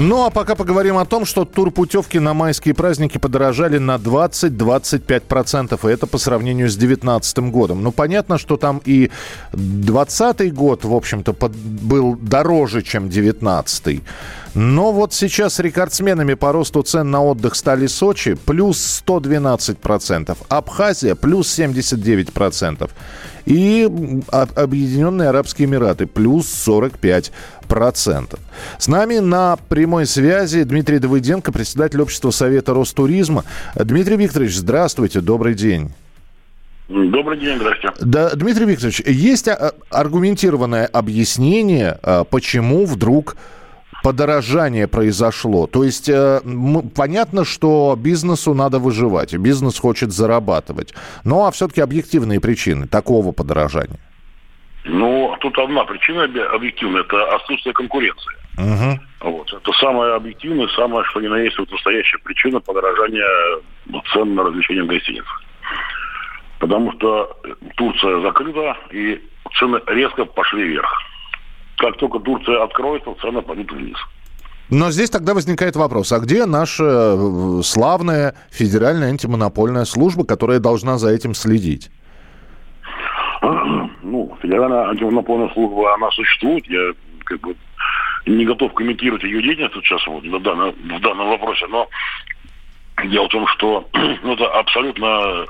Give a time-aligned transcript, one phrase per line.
[0.00, 5.92] Ну а пока поговорим о том, что турпутевки на майские праздники подорожали на 20-25%, и
[5.92, 7.82] это по сравнению с 2019 годом.
[7.82, 9.10] Ну понятно, что там и
[9.52, 14.02] 2020 год, в общем-то, был дороже, чем 2019.
[14.54, 21.58] Но вот сейчас рекордсменами по росту цен на отдых стали Сочи, плюс 112%, Абхазия, плюс
[21.58, 22.90] 79%,
[23.46, 23.88] и
[24.30, 28.38] Объединенные Арабские Эмираты, плюс 45%.
[28.78, 33.44] С нами на прямой связи Дмитрий Давыденко, председатель Общества Совета Ростуризма.
[33.74, 35.90] Дмитрий Викторович, здравствуйте, добрый день.
[36.88, 37.96] Добрый день, здравствуйте.
[38.00, 43.36] Да, Дмитрий Викторович, есть а, аргументированное объяснение, а, почему вдруг
[44.08, 45.66] подорожание произошло.
[45.66, 46.40] То есть э,
[46.96, 50.94] понятно, что бизнесу надо выживать, бизнес хочет зарабатывать.
[51.24, 54.00] Ну а все-таки объективные причины такого подорожания.
[54.84, 58.32] Ну, тут одна причина объективная, это отсутствие конкуренции.
[58.56, 59.30] Угу.
[59.30, 59.52] Вот.
[59.52, 63.60] Это самая объективная, самая, что ни на есть, вот настоящая причина подорожания
[64.14, 65.42] цен на развлечения в гостиницах.
[66.60, 67.36] Потому что
[67.76, 69.20] Турция закрыта, и
[69.58, 71.07] цены резко пошли вверх
[71.78, 73.96] как только Турция откроется, цены пойдут вниз.
[74.70, 76.84] Но здесь тогда возникает вопрос, а где наша
[77.16, 81.90] э, славная федеральная антимонопольная служба, которая должна за этим следить?
[84.02, 86.66] Ну, федеральная антимонопольная служба, она существует.
[86.66, 86.92] Я
[87.24, 87.54] как бы
[88.24, 91.88] не готов комментировать ее деятельность сейчас вот, в, данном, в данном вопросе, но
[93.04, 93.86] дело в том, что
[94.22, 95.46] ну, это абсолютно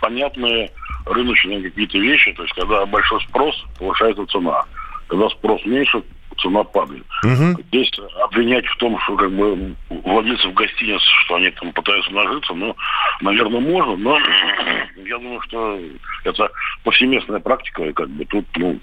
[0.00, 0.70] понятные
[1.06, 2.32] рыночные какие-то вещи.
[2.32, 4.64] То есть, когда большой спрос, повышается цена.
[5.08, 6.02] Когда спрос меньше,
[6.40, 7.04] цена падает.
[7.24, 7.62] Угу.
[7.68, 7.90] Здесь
[8.22, 12.76] обвинять в том, что как бы владельцев гостиниц, что они там пытаются нажиться, ну,
[13.20, 14.18] наверное, можно, но
[15.04, 15.80] я думаю, что
[16.24, 16.50] это
[16.84, 18.78] повсеместная практика, и как бы тут, ну,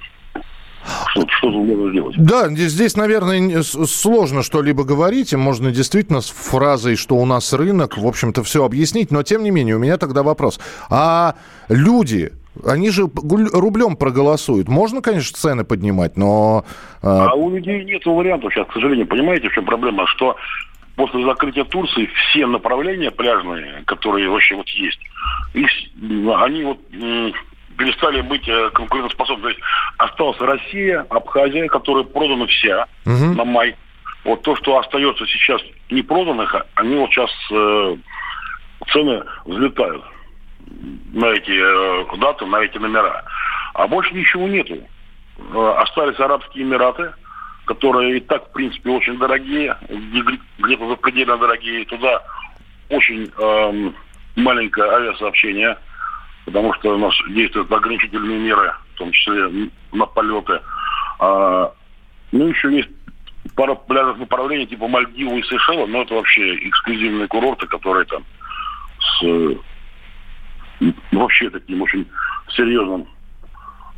[1.10, 2.16] что, что можно сделать?
[2.18, 5.34] Да, здесь, наверное, сложно что-либо говорить.
[5.34, 9.10] Можно действительно с фразой, что у нас рынок, в общем-то, все объяснить.
[9.10, 10.60] Но, тем не менее, у меня тогда вопрос.
[10.92, 11.36] А
[11.70, 12.34] люди,
[12.66, 14.68] они же рублем проголосуют.
[14.68, 16.66] Можно, конечно, цены поднимать, но...
[17.02, 19.08] А, а у людей нет вариантов сейчас, к сожалению.
[19.08, 20.08] Понимаете, в чем проблема?
[20.08, 20.36] Что
[20.96, 25.00] после закрытия Турции все направления пляжные, которые вообще вот есть,
[25.54, 25.70] их,
[26.38, 26.80] они вот
[27.78, 29.44] перестали быть э, конкурентоспособны.
[29.44, 29.62] То есть
[29.98, 33.34] осталась Россия, Абхазия, которая продана вся угу.
[33.36, 33.76] на май.
[34.24, 37.98] Вот то, что остается сейчас не проданных, они вот сейчас э,
[38.92, 40.04] цены взлетают
[41.14, 43.24] на эти э, даты, на эти номера.
[43.74, 44.78] А больше ничего нету.
[45.38, 47.14] Э, остались Арабские Эмираты,
[47.66, 49.78] которые и так, в принципе, очень дорогие,
[50.60, 51.86] где-то запредельно дорогие.
[51.86, 52.22] Туда
[52.90, 53.92] очень э,
[54.36, 55.78] маленькое авиасообщение,
[56.46, 60.62] потому что у нас действуют ограничительные меры, в том числе на полеты.
[61.20, 61.72] А,
[62.32, 62.90] ну, еще есть
[63.56, 68.24] пара пляжных направлений, типа Мальдивы и Сейшела, но это вообще эксклюзивные курорты, которые там
[69.00, 69.24] с
[71.12, 72.08] вообще таким очень
[72.50, 73.08] серьезным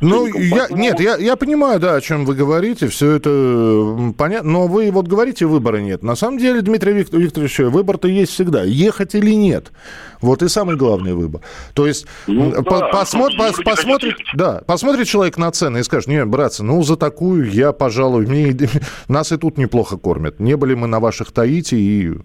[0.00, 4.66] ну, я, нет, я, я понимаю, да, о чем вы говорите, все это понятно, но
[4.68, 6.04] вы вот говорите, выбора нет.
[6.04, 9.72] На самом деле, Дмитрий Викторович, выбор-то есть всегда, ехать или нет.
[10.20, 11.40] Вот и самый главный выбор.
[11.74, 16.08] То есть ну, по, да, посмотр, пос, посмотрит, да, посмотрит человек на цены и скажет,
[16.08, 18.56] не, братцы, ну за такую я, пожалуй, мне,
[19.08, 20.38] нас и тут неплохо кормят.
[20.38, 22.18] Не были мы на ваших Таити и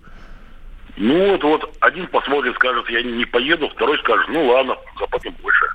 [0.95, 5.65] ну вот, вот один посмотрит, скажет, я не поеду, второй скажет, ну ладно, заплатим больше.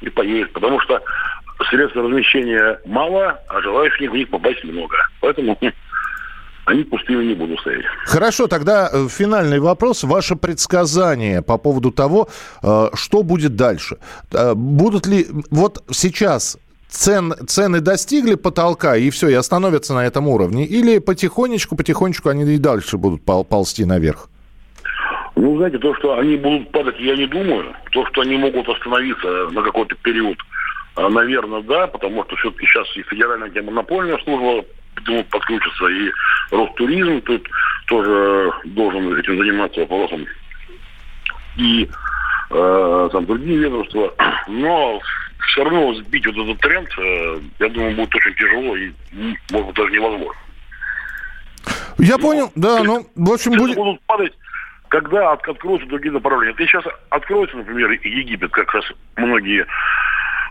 [0.00, 0.52] И поедет.
[0.52, 1.02] Потому что
[1.68, 4.96] средств размещения мало, а желающих в них попасть много.
[5.20, 5.58] Поэтому
[6.66, 7.84] они пустыми не будут стоять.
[8.04, 10.04] Хорошо, тогда э, финальный вопрос.
[10.04, 12.28] Ваше предсказание по поводу того,
[12.62, 13.96] э, что будет дальше.
[14.32, 15.26] Э, будут ли...
[15.50, 16.58] Вот сейчас
[16.88, 20.64] цен, цены достигли потолка и все, и остановятся на этом уровне?
[20.64, 24.28] Или потихонечку, потихонечку они и дальше будут пол ползти наверх?
[25.36, 27.74] Ну, знаете, то, что они будут падать, я не думаю.
[27.92, 30.38] То, что они могут остановиться на какой-то период,
[30.96, 34.64] а, наверное, да, потому что все-таки сейчас и федеральная антимонопольная служба
[35.30, 36.10] подключится, и
[36.50, 37.46] Ростуризм тут
[37.86, 40.24] тоже должен этим заниматься вопросом.
[41.58, 41.88] И
[42.50, 44.14] э, там другие ведомства.
[44.48, 45.00] Но
[45.48, 48.90] все равно сбить вот этот тренд, э, я думаю, будет очень тяжело и,
[49.50, 50.40] может быть, даже невозможно.
[51.98, 53.76] Я Но, понял, да, ну, в общем, будет...
[53.76, 54.32] будут падать
[54.88, 56.54] когда от, откроются другие направления.
[56.54, 58.84] Ты сейчас откроется, например, Египет, как раз
[59.16, 59.66] многие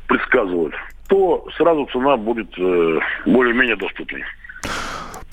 [0.07, 0.75] предсказывают,
[1.07, 4.23] то сразу цена будет э, более-менее доступной.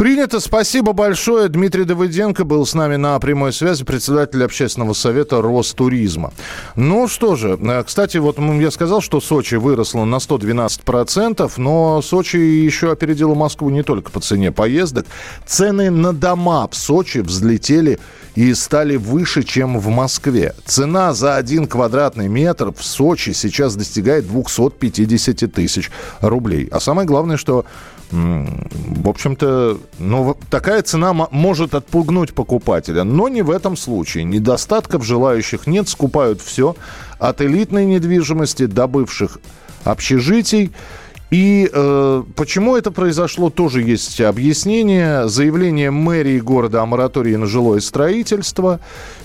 [0.03, 0.41] Принято.
[0.41, 1.49] Спасибо большое.
[1.49, 6.33] Дмитрий Давыденко был с нами на прямой связи, председатель общественного совета Ростуризма.
[6.75, 12.37] Ну что же, э, кстати, вот я сказал, что Сочи выросла на 112%, но Сочи
[12.37, 15.07] еще опередила Москву не только по цене поездок.
[15.47, 18.01] Цены на дома в Сочи взлетели
[18.35, 20.57] и стали выше, чем в Москве.
[20.65, 26.69] Цена за один квадратный метр в Сочи сейчас достигает 250 тысяч рублей.
[26.73, 27.65] А самое главное, что
[28.13, 34.25] в общем-то, ну, такая цена может отпугнуть покупателя, но не в этом случае.
[34.25, 36.75] Недостатков желающих нет, скупают все
[37.19, 39.39] от элитной недвижимости до бывших
[39.85, 40.73] общежитий.
[41.33, 45.29] И э, почему это произошло, тоже есть объяснение.
[45.29, 48.81] Заявление мэрии города о моратории на жилое строительство.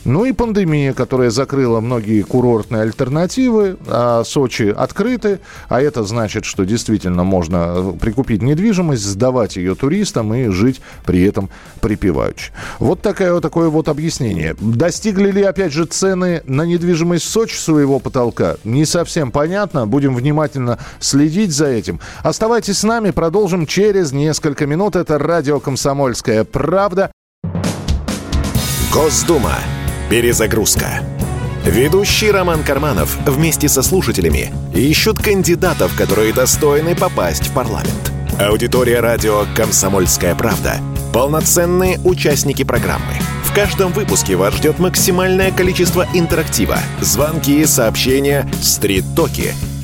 [0.06, 3.76] Ну и пандемия, которая закрыла многие курортные альтернативы.
[3.88, 5.42] А Сочи открыты.
[5.68, 11.24] А это значит, что действительно можно э, прикупить недвижимость, сдавать ее туристам и жить при
[11.24, 11.50] этом
[11.82, 12.54] припеваючи.
[12.80, 14.56] Вот такое вот, такое вот объяснение.
[14.62, 18.56] Достигли ли, опять же, цены на недвижимость Сочи своего потолка?
[18.64, 19.86] Не совсем понятно.
[19.86, 21.97] Будем внимательно следить за этим.
[22.24, 24.96] Оставайтесь с нами, продолжим через несколько минут.
[24.96, 27.12] Это радио «Комсомольская правда».
[28.92, 29.56] Госдума.
[30.10, 31.02] Перезагрузка.
[31.66, 38.12] Ведущий Роман Карманов вместе со слушателями ищут кандидатов, которые достойны попасть в парламент.
[38.40, 40.78] Аудитория радио «Комсомольская правда»—
[41.14, 43.20] полноценные участники программы.
[43.44, 49.54] В каждом выпуске вас ждет максимальное количество интерактива, звонки, сообщения, стрит-токи—